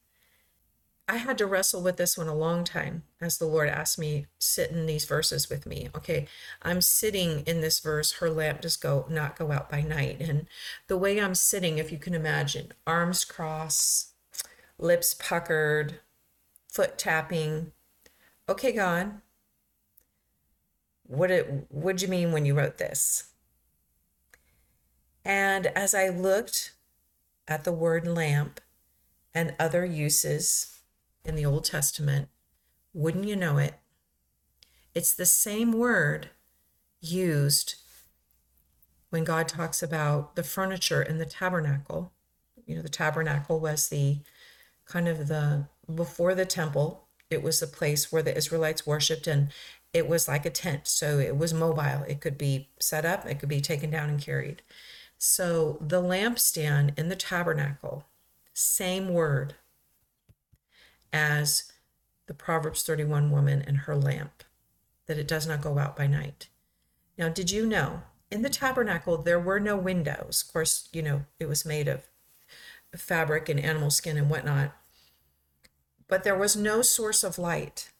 I 1.08 1.16
had 1.16 1.36
to 1.38 1.46
wrestle 1.46 1.82
with 1.82 1.96
this 1.96 2.16
one 2.16 2.28
a 2.28 2.34
long 2.34 2.64
time 2.64 3.02
as 3.20 3.36
the 3.36 3.46
Lord 3.46 3.68
asked 3.68 3.98
me 3.98 4.26
sit 4.38 4.70
in 4.70 4.86
these 4.86 5.04
verses 5.04 5.50
with 5.50 5.66
me. 5.66 5.88
Okay, 5.94 6.26
I'm 6.62 6.80
sitting 6.80 7.40
in 7.40 7.60
this 7.60 7.80
verse, 7.80 8.12
her 8.12 8.30
lamp 8.30 8.62
does 8.62 8.76
go 8.76 9.06
not 9.10 9.36
go 9.36 9.50
out 9.50 9.68
by 9.68 9.82
night. 9.82 10.20
And 10.20 10.46
the 10.86 10.96
way 10.96 11.20
I'm 11.20 11.34
sitting, 11.34 11.78
if 11.78 11.92
you 11.92 11.98
can 11.98 12.14
imagine, 12.14 12.72
arms 12.86 13.24
crossed, 13.24 14.12
lips 14.78 15.14
puckered, 15.14 16.00
foot 16.68 16.96
tapping. 16.96 17.72
Okay, 18.48 18.72
God, 18.72 19.20
what 21.06 21.30
it 21.30 21.66
what'd 21.68 22.00
you 22.00 22.08
mean 22.08 22.32
when 22.32 22.46
you 22.46 22.54
wrote 22.54 22.78
this? 22.78 23.24
And 25.24 25.66
as 25.66 25.94
I 25.94 26.08
looked 26.08 26.72
at 27.46 27.64
the 27.64 27.72
word 27.72 28.06
lamp, 28.06 28.60
and 29.34 29.54
other 29.58 29.84
uses 29.84 30.80
in 31.24 31.34
the 31.34 31.46
Old 31.46 31.64
Testament, 31.64 32.28
wouldn't 32.92 33.26
you 33.26 33.36
know 33.36 33.58
it? 33.58 33.74
It's 34.94 35.14
the 35.14 35.26
same 35.26 35.72
word 35.72 36.30
used 37.00 37.76
when 39.10 39.24
God 39.24 39.48
talks 39.48 39.82
about 39.82 40.36
the 40.36 40.42
furniture 40.42 41.02
in 41.02 41.18
the 41.18 41.26
tabernacle. 41.26 42.12
You 42.66 42.76
know, 42.76 42.82
the 42.82 42.88
tabernacle 42.88 43.60
was 43.60 43.88
the 43.88 44.18
kind 44.86 45.08
of 45.08 45.28
the 45.28 45.66
before 45.92 46.34
the 46.34 46.46
temple, 46.46 47.08
it 47.30 47.42
was 47.42 47.60
the 47.60 47.66
place 47.66 48.12
where 48.12 48.22
the 48.22 48.36
Israelites 48.36 48.86
worshiped 48.86 49.26
and 49.26 49.48
it 49.92 50.08
was 50.08 50.28
like 50.28 50.46
a 50.46 50.50
tent. 50.50 50.86
So 50.86 51.18
it 51.18 51.36
was 51.36 51.52
mobile. 51.52 52.04
It 52.08 52.20
could 52.20 52.38
be 52.38 52.70
set 52.78 53.04
up, 53.04 53.26
it 53.26 53.38
could 53.38 53.48
be 53.48 53.60
taken 53.60 53.90
down 53.90 54.08
and 54.08 54.20
carried. 54.20 54.62
So 55.18 55.78
the 55.80 56.02
lampstand 56.02 56.98
in 56.98 57.08
the 57.08 57.16
tabernacle 57.16 58.06
same 58.52 59.08
word 59.08 59.54
as 61.12 61.72
the 62.26 62.34
Proverbs 62.34 62.82
31 62.82 63.30
woman 63.30 63.62
and 63.66 63.78
her 63.78 63.96
lamp, 63.96 64.44
that 65.06 65.18
it 65.18 65.28
does 65.28 65.46
not 65.46 65.60
go 65.60 65.78
out 65.78 65.96
by 65.96 66.06
night. 66.06 66.48
Now, 67.18 67.28
did 67.28 67.50
you 67.50 67.66
know 67.66 68.02
in 68.30 68.42
the 68.42 68.48
tabernacle 68.48 69.18
there 69.18 69.40
were 69.40 69.60
no 69.60 69.76
windows? 69.76 70.42
Of 70.46 70.52
course, 70.52 70.88
you 70.92 71.02
know, 71.02 71.26
it 71.38 71.48
was 71.48 71.66
made 71.66 71.88
of 71.88 72.08
fabric 72.96 73.48
and 73.48 73.60
animal 73.60 73.90
skin 73.90 74.16
and 74.16 74.30
whatnot, 74.30 74.72
but 76.08 76.24
there 76.24 76.36
was 76.36 76.56
no 76.56 76.82
source 76.82 77.24
of 77.24 77.38
light 77.38 77.90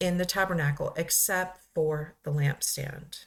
in 0.00 0.18
the 0.18 0.26
tabernacle 0.26 0.92
except 0.96 1.60
for 1.74 2.14
the 2.22 2.30
lampstand. 2.30 3.24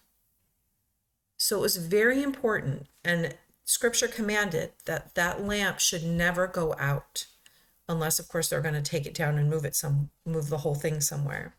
So 1.38 1.58
it 1.58 1.62
was 1.62 1.78
very 1.78 2.22
important, 2.22 2.88
and 3.04 3.36
scripture 3.70 4.08
commanded 4.08 4.72
that 4.86 5.14
that 5.14 5.46
lamp 5.46 5.80
should 5.80 6.04
never 6.04 6.48
go 6.48 6.76
out 6.80 7.28
unless 7.88 8.18
of 8.18 8.28
course 8.28 8.50
they're 8.50 8.62
going 8.62 8.74
to 8.74 8.82
take 8.82 9.06
it 9.06 9.14
down 9.14 9.38
and 9.38 9.48
move 9.48 9.64
it 9.64 9.76
some 9.76 10.10
move 10.26 10.50
the 10.50 10.60
whole 10.60 10.74
thing 10.74 11.00
somewhere. 11.00 11.56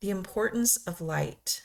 The 0.00 0.10
importance 0.10 0.76
of 0.76 1.00
light. 1.00 1.64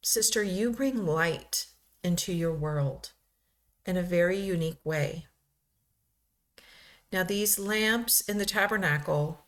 Sister 0.00 0.42
you 0.42 0.70
bring 0.70 1.04
light 1.04 1.66
into 2.02 2.32
your 2.32 2.54
world 2.54 3.10
in 3.84 3.98
a 3.98 4.02
very 4.02 4.38
unique 4.38 4.80
way. 4.82 5.26
Now 7.12 7.24
these 7.24 7.58
lamps 7.58 8.22
in 8.22 8.38
the 8.38 8.46
tabernacle 8.46 9.44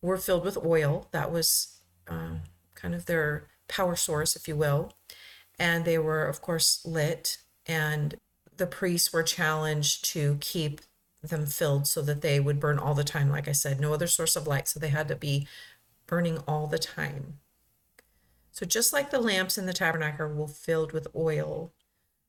were 0.00 0.16
filled 0.16 0.46
with 0.46 0.64
oil. 0.64 1.08
That 1.10 1.30
was 1.30 1.78
um, 2.06 2.40
kind 2.74 2.94
of 2.94 3.04
their 3.04 3.48
power 3.68 3.96
source 3.96 4.34
if 4.34 4.48
you 4.48 4.56
will 4.56 4.94
and 5.58 5.84
they 5.84 5.98
were 5.98 6.24
of 6.26 6.40
course 6.40 6.80
lit 6.84 7.38
and 7.66 8.16
the 8.56 8.66
priests 8.66 9.12
were 9.12 9.22
challenged 9.22 10.04
to 10.04 10.36
keep 10.40 10.80
them 11.22 11.46
filled 11.46 11.86
so 11.86 12.02
that 12.02 12.20
they 12.20 12.38
would 12.38 12.60
burn 12.60 12.78
all 12.78 12.94
the 12.94 13.04
time. 13.04 13.30
Like 13.30 13.48
I 13.48 13.52
said, 13.52 13.80
no 13.80 13.92
other 13.92 14.06
source 14.06 14.36
of 14.36 14.46
light. 14.46 14.68
So 14.68 14.78
they 14.78 14.88
had 14.88 15.08
to 15.08 15.16
be 15.16 15.46
burning 16.06 16.38
all 16.46 16.66
the 16.66 16.78
time. 16.78 17.38
So 18.52 18.66
just 18.66 18.92
like 18.92 19.10
the 19.10 19.20
lamps 19.20 19.58
in 19.58 19.66
the 19.66 19.72
tabernacle 19.72 20.28
were 20.28 20.48
filled 20.48 20.92
with 20.92 21.06
oil, 21.14 21.72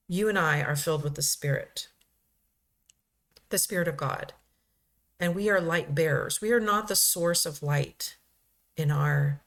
you 0.08 0.30
and 0.30 0.38
I 0.38 0.62
are 0.62 0.76
filled 0.76 1.04
with 1.04 1.16
the 1.16 1.22
Spirit, 1.22 1.88
the 3.50 3.58
Spirit 3.58 3.88
of 3.88 3.98
God. 3.98 4.34
And 5.20 5.36
we 5.36 5.50
are 5.50 5.60
light 5.60 5.96
bearers. 5.96 6.42
We 6.42 6.52
are 6.52 6.60
not 6.60 6.88
the 6.88 6.96
source 6.96 7.46
of 7.46 7.64
light 7.64 8.18
in 8.78 8.92
our 8.92 9.42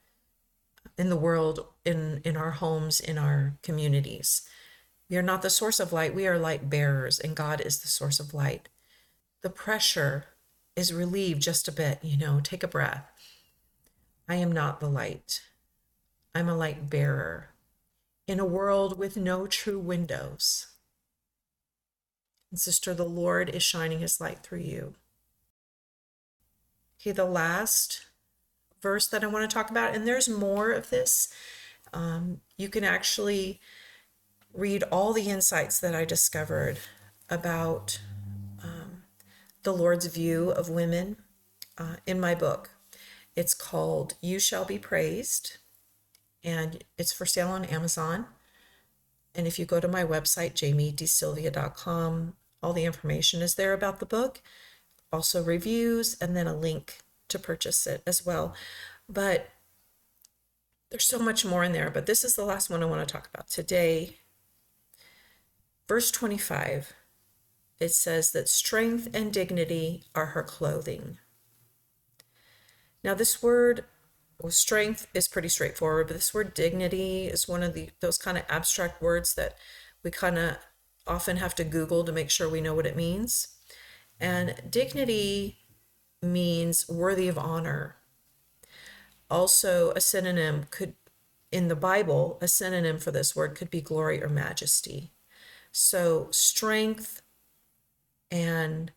in 0.98 1.08
the 1.10 1.16
world, 1.16 1.66
in 1.84 2.20
in 2.24 2.36
our 2.36 2.52
homes, 2.52 3.00
in 3.00 3.18
our 3.18 3.54
communities. 3.62 4.42
We 5.10 5.16
are 5.18 5.22
not 5.22 5.42
the 5.42 5.50
source 5.50 5.78
of 5.80 5.92
light. 5.92 6.14
We 6.14 6.26
are 6.26 6.38
light 6.38 6.70
bearers, 6.70 7.18
and 7.18 7.36
God 7.36 7.60
is 7.60 7.80
the 7.80 7.88
source 7.88 8.18
of 8.18 8.32
light 8.32 8.68
the 9.42 9.50
pressure 9.50 10.26
is 10.74 10.94
relieved 10.94 11.42
just 11.42 11.68
a 11.68 11.72
bit, 11.72 11.98
you 12.02 12.16
know, 12.16 12.40
take 12.40 12.62
a 12.62 12.68
breath. 12.68 13.04
I 14.28 14.36
am 14.36 14.52
not 14.52 14.80
the 14.80 14.88
light. 14.88 15.42
I'm 16.34 16.48
a 16.48 16.56
light 16.56 16.88
bearer 16.88 17.50
in 18.26 18.40
a 18.40 18.46
world 18.46 18.98
with 18.98 19.16
no 19.16 19.46
true 19.46 19.78
windows. 19.78 20.68
And 22.50 22.58
sister, 22.58 22.94
the 22.94 23.04
Lord 23.04 23.50
is 23.50 23.62
shining 23.62 23.98
his 23.98 24.20
light 24.20 24.42
through 24.42 24.60
you. 24.60 24.94
Okay, 27.00 27.10
the 27.10 27.24
last 27.24 28.06
verse 28.82 29.06
that 29.06 29.24
I 29.24 29.28
want 29.28 29.48
to 29.48 29.54
talk 29.54 29.70
about, 29.70 29.94
and 29.94 30.06
there's 30.06 30.28
more 30.28 30.70
of 30.72 30.90
this. 30.90 31.28
Um, 31.92 32.40
you 32.56 32.68
can 32.68 32.84
actually 32.84 33.60
read 34.52 34.82
all 34.84 35.12
the 35.12 35.30
insights 35.30 35.80
that 35.80 35.94
I 35.94 36.04
discovered 36.04 36.78
about 37.30 38.00
the 39.62 39.72
Lord's 39.72 40.06
view 40.06 40.50
of 40.50 40.68
women 40.68 41.16
uh, 41.78 41.96
in 42.06 42.20
my 42.20 42.34
book. 42.34 42.70
It's 43.36 43.54
called 43.54 44.14
You 44.20 44.38
Shall 44.38 44.64
Be 44.64 44.78
Praised, 44.78 45.58
and 46.44 46.82
it's 46.98 47.12
for 47.12 47.26
sale 47.26 47.48
on 47.48 47.64
Amazon. 47.64 48.26
And 49.34 49.46
if 49.46 49.58
you 49.58 49.64
go 49.64 49.80
to 49.80 49.88
my 49.88 50.04
website, 50.04 50.54
jamiedesylvia.com, 50.54 52.34
all 52.62 52.72
the 52.72 52.84
information 52.84 53.40
is 53.40 53.54
there 53.54 53.72
about 53.72 54.00
the 54.00 54.06
book, 54.06 54.42
also 55.12 55.42
reviews, 55.42 56.16
and 56.20 56.36
then 56.36 56.46
a 56.46 56.56
link 56.56 56.98
to 57.28 57.38
purchase 57.38 57.86
it 57.86 58.02
as 58.06 58.24
well. 58.24 58.54
But 59.08 59.48
there's 60.90 61.04
so 61.04 61.18
much 61.18 61.44
more 61.44 61.64
in 61.64 61.72
there, 61.72 61.90
but 61.90 62.06
this 62.06 62.24
is 62.24 62.34
the 62.34 62.44
last 62.44 62.68
one 62.68 62.82
I 62.82 62.86
want 62.86 63.06
to 63.06 63.12
talk 63.12 63.28
about 63.32 63.48
today. 63.48 64.18
Verse 65.88 66.10
25 66.10 66.94
it 67.82 67.92
says 67.92 68.30
that 68.30 68.48
strength 68.48 69.08
and 69.12 69.32
dignity 69.32 70.04
are 70.14 70.26
her 70.26 70.44
clothing. 70.44 71.18
Now, 73.02 73.14
this 73.14 73.42
word, 73.42 73.84
well, 74.38 74.52
strength 74.52 75.08
is 75.12 75.26
pretty 75.26 75.48
straightforward, 75.48 76.06
but 76.06 76.14
this 76.14 76.32
word 76.32 76.54
dignity 76.54 77.26
is 77.26 77.48
one 77.48 77.64
of 77.64 77.74
the 77.74 77.90
those 77.98 78.18
kind 78.18 78.38
of 78.38 78.44
abstract 78.48 79.02
words 79.02 79.34
that 79.34 79.56
we 80.04 80.12
kind 80.12 80.38
of 80.38 80.58
often 81.08 81.38
have 81.38 81.56
to 81.56 81.64
Google 81.64 82.04
to 82.04 82.12
make 82.12 82.30
sure 82.30 82.48
we 82.48 82.60
know 82.60 82.74
what 82.74 82.86
it 82.86 82.94
means. 82.94 83.48
And 84.20 84.54
dignity 84.70 85.61
means 86.22 86.88
worthy 86.88 87.28
of 87.28 87.38
honor. 87.38 87.96
Also, 89.30 89.92
a 89.92 90.00
synonym 90.00 90.66
could, 90.70 90.94
in 91.50 91.68
the 91.68 91.76
Bible, 91.76 92.38
a 92.40 92.48
synonym 92.48 92.98
for 92.98 93.10
this 93.10 93.34
word 93.34 93.54
could 93.54 93.70
be 93.70 93.80
glory 93.80 94.22
or 94.22 94.28
majesty. 94.28 95.10
So, 95.72 96.28
strength, 96.30 97.22
and 98.30 98.92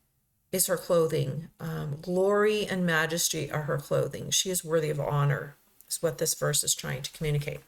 is 0.52 0.68
her 0.68 0.78
clothing. 0.78 1.50
Um, 1.60 1.98
glory 2.02 2.66
and 2.66 2.86
majesty 2.86 3.52
are 3.52 3.64
her 3.64 3.78
clothing. 3.78 4.30
She 4.30 4.50
is 4.50 4.64
worthy 4.64 4.90
of 4.90 5.00
honor, 5.00 5.58
is 5.90 6.02
what 6.02 6.18
this 6.18 6.34
verse 6.34 6.64
is 6.64 6.74
trying 6.74 7.02
to 7.02 7.12
communicate. 7.12 7.60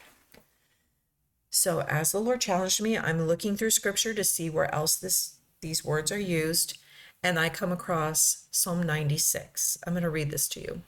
So, 1.50 1.82
as 1.82 2.12
the 2.12 2.20
Lord 2.20 2.42
challenged 2.42 2.82
me, 2.82 2.98
I'm 2.98 3.28
looking 3.28 3.58
through 3.58 3.72
scripture 3.72 4.14
to 4.14 4.24
see 4.24 4.50
where 4.50 4.74
else 4.74 4.96
this 4.96 5.36
these 5.60 5.84
words 5.84 6.12
are 6.12 6.20
used, 6.20 6.78
and 7.24 7.40
I 7.40 7.50
come 7.50 7.72
across 7.72 8.48
Psalm 8.52 8.84
96. 8.84 9.78
I'm 9.86 9.94
going 9.94 10.04
to 10.04 10.10
read 10.10 10.32
this 10.32 10.48
to 10.50 10.62
you. 10.62 10.82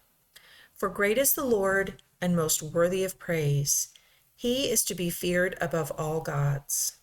For 0.74 0.90
great 0.90 1.18
is 1.18 1.34
the 1.34 1.44
Lord 1.44 2.02
and 2.22 2.36
most 2.36 2.62
worthy 2.62 3.04
of 3.04 3.20
praise. 3.20 3.90
He 4.36 4.70
is 4.70 4.84
to 4.86 4.96
be 4.96 5.10
feared 5.10 5.58
above 5.60 5.92
all 5.98 6.22
gods. 6.22 6.98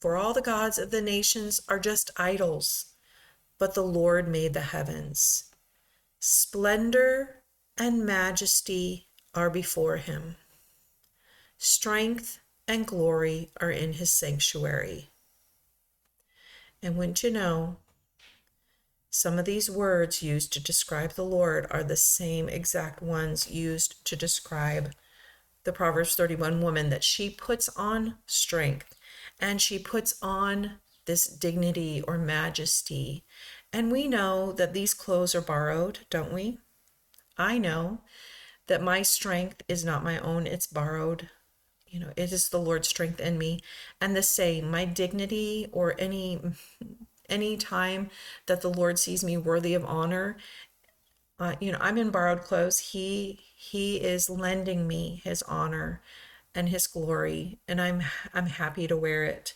For 0.00 0.16
all 0.16 0.32
the 0.32 0.42
gods 0.42 0.78
of 0.78 0.90
the 0.90 1.02
nations 1.02 1.60
are 1.68 1.80
just 1.80 2.10
idols, 2.16 2.92
but 3.58 3.74
the 3.74 3.82
Lord 3.82 4.28
made 4.28 4.54
the 4.54 4.60
heavens. 4.60 5.44
Splendor 6.20 7.42
and 7.76 8.04
majesty 8.04 9.08
are 9.34 9.50
before 9.50 9.96
him. 9.96 10.36
Strength 11.58 12.38
and 12.68 12.86
glory 12.86 13.50
are 13.60 13.70
in 13.70 13.94
his 13.94 14.12
sanctuary. 14.12 15.10
And 16.82 16.96
wouldn't 16.96 17.22
you 17.22 17.30
know, 17.30 17.78
some 19.14 19.38
of 19.38 19.44
these 19.44 19.70
words 19.70 20.24
used 20.24 20.52
to 20.52 20.60
describe 20.60 21.12
the 21.12 21.24
Lord 21.24 21.68
are 21.70 21.84
the 21.84 21.96
same 21.96 22.48
exact 22.48 23.00
ones 23.00 23.48
used 23.48 24.04
to 24.06 24.16
describe 24.16 24.90
the 25.62 25.72
Proverbs 25.72 26.16
31 26.16 26.60
woman 26.60 26.90
that 26.90 27.04
she 27.04 27.30
puts 27.30 27.68
on 27.76 28.16
strength 28.26 28.92
and 29.38 29.62
she 29.62 29.78
puts 29.78 30.16
on 30.20 30.80
this 31.04 31.28
dignity 31.28 32.02
or 32.08 32.18
majesty. 32.18 33.22
And 33.72 33.92
we 33.92 34.08
know 34.08 34.50
that 34.50 34.72
these 34.72 34.94
clothes 34.94 35.32
are 35.36 35.40
borrowed, 35.40 36.00
don't 36.10 36.32
we? 36.32 36.58
I 37.38 37.56
know 37.56 38.00
that 38.66 38.82
my 38.82 39.02
strength 39.02 39.62
is 39.68 39.84
not 39.84 40.02
my 40.02 40.18
own, 40.18 40.48
it's 40.48 40.66
borrowed. 40.66 41.30
You 41.86 42.00
know, 42.00 42.10
it 42.16 42.32
is 42.32 42.48
the 42.48 42.58
Lord's 42.58 42.88
strength 42.88 43.20
in 43.20 43.38
me. 43.38 43.60
And 44.00 44.16
the 44.16 44.24
same, 44.24 44.72
my 44.72 44.84
dignity 44.84 45.68
or 45.70 45.94
any 46.00 46.40
any 47.28 47.56
time 47.56 48.10
that 48.46 48.60
the 48.60 48.70
Lord 48.70 48.98
sees 48.98 49.24
me 49.24 49.36
worthy 49.36 49.74
of 49.74 49.84
honor, 49.84 50.36
uh, 51.38 51.54
you 51.60 51.72
know, 51.72 51.78
I'm 51.80 51.98
in 51.98 52.10
borrowed 52.10 52.42
clothes. 52.42 52.78
He 52.78 53.40
he 53.64 53.96
is 53.96 54.28
lending 54.28 54.86
me 54.86 55.22
his 55.24 55.42
honor 55.44 56.02
and 56.54 56.68
his 56.68 56.86
glory 56.86 57.58
and 57.66 57.80
i'm 57.80 58.02
i'm 58.32 58.46
happy 58.46 58.86
to 58.86 58.96
wear 58.96 59.24
it 59.24 59.54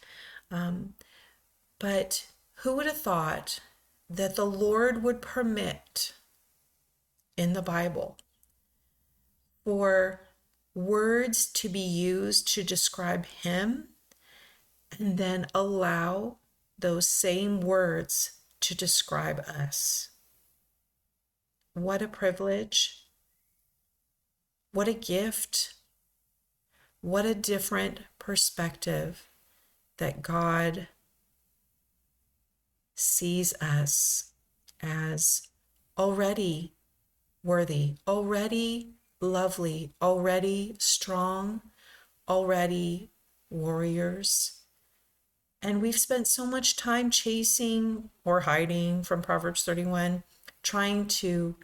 um, 0.50 0.94
but 1.78 2.26
who 2.56 2.74
would 2.74 2.86
have 2.86 3.00
thought 3.00 3.60
that 4.08 4.34
the 4.34 4.46
lord 4.46 5.02
would 5.02 5.20
permit 5.20 6.14
in 7.36 7.52
the 7.52 7.62
bible 7.62 8.16
for 9.64 10.20
words 10.74 11.46
to 11.46 11.68
be 11.68 11.78
used 11.78 12.52
to 12.52 12.62
describe 12.62 13.26
him 13.26 13.88
and 14.98 15.18
then 15.18 15.46
allow 15.54 16.38
those 16.78 17.08
same 17.08 17.60
words 17.60 18.32
to 18.60 18.74
describe 18.74 19.40
us. 19.40 20.10
What 21.74 22.02
a 22.02 22.08
privilege. 22.08 23.04
What 24.72 24.88
a 24.88 24.94
gift. 24.94 25.74
What 27.00 27.24
a 27.24 27.34
different 27.34 28.00
perspective 28.18 29.28
that 29.98 30.22
God 30.22 30.88
sees 32.94 33.54
us 33.60 34.32
as 34.80 35.48
already 35.96 36.74
worthy, 37.42 37.94
already 38.06 38.94
lovely, 39.20 39.92
already 40.02 40.76
strong, 40.78 41.62
already 42.28 43.10
warriors. 43.50 44.57
And 45.60 45.82
we've 45.82 45.98
spent 45.98 46.28
so 46.28 46.46
much 46.46 46.76
time 46.76 47.10
chasing 47.10 48.10
or 48.24 48.40
hiding 48.40 49.02
from 49.02 49.22
Proverbs 49.22 49.64
31, 49.64 50.22
trying 50.62 51.06
to 51.06 51.56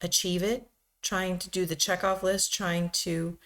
achieve 0.00 0.42
it, 0.42 0.68
trying 1.02 1.38
to 1.38 1.50
do 1.50 1.66
the 1.66 1.76
checkoff 1.76 2.22
list, 2.22 2.54
trying 2.54 2.90
to 2.90 3.38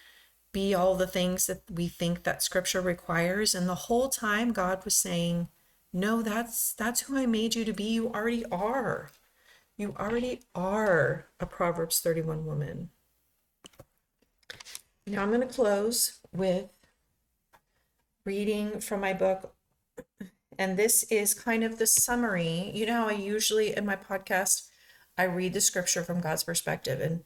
be 0.53 0.75
all 0.75 0.95
the 0.95 1.07
things 1.07 1.47
that 1.47 1.63
we 1.71 1.89
think 1.89 2.23
that 2.23 2.43
scripture 2.43 2.81
requires. 2.81 3.55
And 3.55 3.69
the 3.69 3.75
whole 3.75 4.09
time 4.09 4.53
God 4.53 4.85
was 4.85 4.97
saying, 4.97 5.49
No, 5.93 6.23
that's 6.23 6.73
that's 6.75 7.03
who 7.03 7.17
I 7.17 7.27
made 7.27 7.55
you 7.55 7.65
to 7.65 7.73
be. 7.73 7.85
You 7.85 8.09
already 8.09 8.45
are. 8.47 9.11
You 9.77 9.95
already 9.99 10.43
are 10.55 11.27
a 11.41 11.47
Proverbs 11.47 12.01
31 12.01 12.47
woman. 12.47 12.91
Now 15.07 15.23
I'm 15.23 15.29
going 15.29 15.47
to 15.47 15.55
close 15.55 16.19
with 16.33 16.67
reading 18.25 18.81
from 18.81 19.01
my 19.01 19.13
book. 19.13 19.56
And 20.59 20.77
this 20.77 21.05
is 21.05 21.35
kind 21.35 21.65
of 21.65 21.79
the 21.79 21.87
summary. 21.87 22.71
You 22.75 22.87
know, 22.87 23.09
I 23.09 23.13
usually 23.13 23.77
in 23.77 23.87
my 23.87 23.97
podcast, 23.97 24.69
I 25.19 25.25
read 25.25 25.53
the 25.53 25.61
scripture 25.61 26.03
from 26.03 26.21
God's 26.21 26.45
perspective. 26.45 27.01
And 27.01 27.25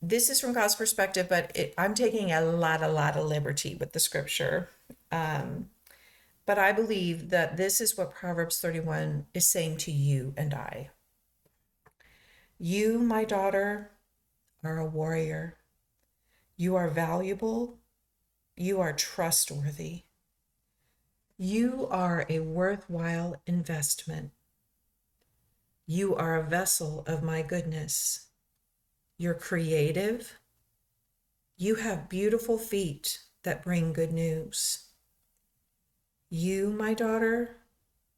this 0.00 0.28
is 0.28 0.40
from 0.40 0.52
God's 0.52 0.74
perspective, 0.74 1.28
but 1.28 1.52
it, 1.54 1.74
I'm 1.78 1.94
taking 1.94 2.32
a 2.32 2.40
lot, 2.40 2.82
a 2.82 2.88
lot 2.88 3.16
of 3.16 3.26
liberty 3.26 3.74
with 3.74 3.92
the 3.92 4.00
scripture. 4.00 4.68
Um, 5.10 5.70
but 6.44 6.58
I 6.58 6.72
believe 6.72 7.30
that 7.30 7.56
this 7.56 7.80
is 7.80 7.96
what 7.96 8.14
Proverbs 8.14 8.60
31 8.60 9.26
is 9.32 9.46
saying 9.46 9.76
to 9.78 9.92
you 9.92 10.34
and 10.36 10.52
I. 10.52 10.90
You, 12.58 12.98
my 12.98 13.24
daughter, 13.24 13.92
are 14.64 14.78
a 14.78 14.86
warrior. 14.86 15.56
You 16.56 16.76
are 16.76 16.88
valuable. 16.88 17.78
You 18.56 18.80
are 18.80 18.92
trustworthy. 18.92 20.02
You 21.38 21.88
are 21.90 22.26
a 22.28 22.40
worthwhile 22.40 23.36
investment. 23.46 24.32
You 25.86 26.14
are 26.14 26.36
a 26.36 26.48
vessel 26.48 27.04
of 27.06 27.22
my 27.22 27.42
goodness. 27.42 28.28
You're 29.18 29.34
creative. 29.34 30.38
You 31.56 31.76
have 31.76 32.08
beautiful 32.08 32.58
feet 32.58 33.20
that 33.42 33.64
bring 33.64 33.92
good 33.92 34.12
news. 34.12 34.86
You, 36.30 36.70
my 36.70 36.94
daughter, 36.94 37.56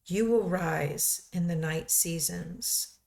you 0.07 0.31
will 0.31 0.49
rise 0.49 1.29
in 1.33 1.49
the 1.49 1.57
night 1.57 1.91
seasons. 1.91 2.99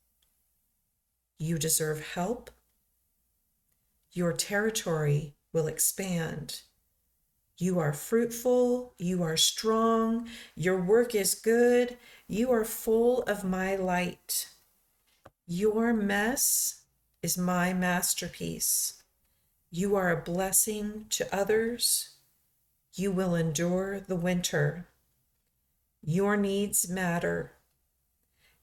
You 1.37 1.57
deserve 1.57 2.13
help. 2.13 2.49
Your 4.11 4.33
territory 4.33 5.35
will 5.53 5.67
expand. 5.67 6.61
You 7.57 7.79
are 7.79 7.93
fruitful. 7.93 8.93
You 8.97 9.23
are 9.23 9.37
strong. 9.37 10.29
Your 10.55 10.81
work 10.81 11.15
is 11.15 11.35
good. 11.35 11.97
You 12.27 12.51
are 12.51 12.65
full 12.65 13.23
of 13.23 13.43
my 13.43 13.75
light. 13.75 14.49
Your 15.47 15.93
mess 15.93 16.81
is 17.21 17.37
my 17.37 17.73
masterpiece. 17.73 19.01
You 19.71 19.95
are 19.95 20.11
a 20.11 20.21
blessing 20.21 21.05
to 21.09 21.35
others. 21.35 22.15
You 22.93 23.11
will 23.11 23.35
endure 23.35 23.99
the 23.99 24.15
winter. 24.15 24.87
Your 26.01 26.37
needs 26.37 26.89
matter. 26.89 27.53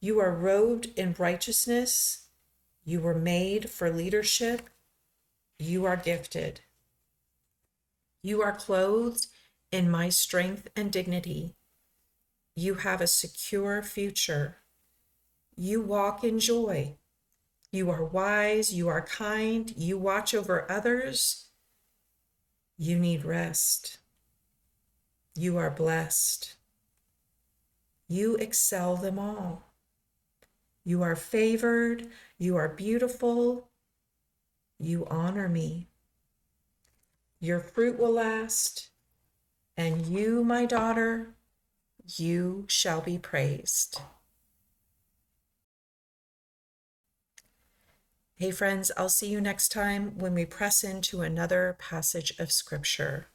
You 0.01 0.21
are 0.21 0.35
robed 0.35 0.87
in 0.97 1.15
righteousness 1.19 2.25
you 2.85 3.01
were 3.01 3.15
made 3.15 3.71
for 3.71 3.91
leadership. 3.91 4.69
You 5.59 5.87
are 5.87 5.97
gifted. 5.97 6.61
You 8.25 8.41
are 8.41 8.57
clothed 8.57 9.27
in 9.71 9.91
my 9.91 10.09
strength 10.09 10.69
and 10.75 10.91
dignity. 10.91 11.57
You 12.57 12.77
have 12.77 13.03
a 13.03 13.07
secure 13.07 13.83
future. 13.83 14.57
You 15.57 15.83
walk 15.83 16.25
in 16.25 16.41
joy. 16.41 16.95
You 17.71 17.91
are 17.91 18.03
wise. 18.03 18.73
You 18.73 18.89
are 18.89 19.03
kind. 19.03 19.71
You 19.77 19.99
watch 19.99 20.33
over 20.33 20.65
others. 20.73 21.49
You 22.79 22.99
need 22.99 23.27
rest. 23.27 23.99
You 25.37 25.59
are 25.59 25.71
blessed. 25.71 26.55
You 28.09 28.37
excel 28.37 28.97
them 28.97 29.19
all. 29.19 29.65
You 30.83 31.03
are 31.03 31.15
favored. 31.15 32.09
You 32.39 32.57
are 32.57 32.71
beautiful. 32.71 33.69
You 34.79 35.07
honor 35.11 35.47
me. 35.47 35.89
Your 37.45 37.61
fruit 37.61 37.99
will 37.99 38.13
last. 38.13 38.89
And 39.77 40.07
you, 40.07 40.43
my 40.43 40.65
daughter, 40.65 41.35
you 42.17 42.65
shall 42.69 43.03
be 43.03 43.19
praised. 43.19 44.01
Hey, 48.37 48.51
friends, 48.51 48.91
I'll 48.97 49.11
see 49.11 49.29
you 49.29 49.43
next 49.43 49.69
time 49.69 50.17
when 50.17 50.33
we 50.33 50.47
press 50.47 50.83
into 50.83 51.21
another 51.21 51.77
passage 51.79 52.33
of 52.39 52.51
Scripture. 52.51 53.27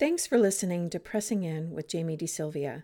Thanks 0.00 0.26
for 0.26 0.36
listening 0.36 0.90
to 0.90 0.98
Pressing 0.98 1.44
In 1.44 1.70
with 1.70 1.86
Jamie 1.86 2.16
DeSylvia. 2.16 2.82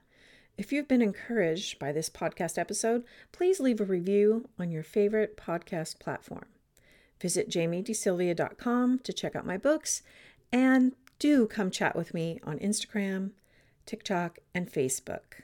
If 0.58 0.72
you've 0.72 0.88
been 0.88 1.02
encouraged 1.02 1.78
by 1.78 1.92
this 1.92 2.10
podcast 2.10 2.58
episode, 2.58 3.04
please 3.32 3.58
leave 3.58 3.80
a 3.80 3.84
review 3.84 4.48
on 4.58 4.70
your 4.70 4.82
favorite 4.82 5.36
podcast 5.36 5.98
platform. 5.98 6.46
Visit 7.20 7.48
jamiedesylvia.com 7.48 8.98
to 8.98 9.12
check 9.12 9.34
out 9.34 9.46
my 9.46 9.56
books 9.56 10.02
and 10.52 10.92
do 11.18 11.46
come 11.46 11.70
chat 11.70 11.96
with 11.96 12.12
me 12.12 12.40
on 12.44 12.58
Instagram, 12.58 13.30
TikTok, 13.86 14.38
and 14.54 14.70
Facebook. 14.70 15.42